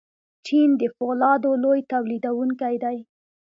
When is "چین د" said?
0.45-0.83